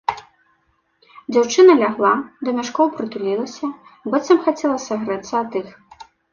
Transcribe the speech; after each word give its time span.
Дзяўчына 1.35 1.75
лягла, 1.81 2.13
да 2.47 2.55
мяшкоў 2.61 2.87
прытулілася, 2.97 3.67
быццам 4.09 4.43
хацела 4.49 4.77
сагрэцца 4.89 5.33
ад 5.45 5.51
іх. 5.65 5.73